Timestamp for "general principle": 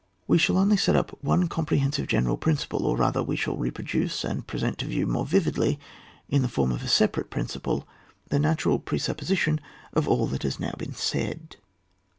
2.07-2.87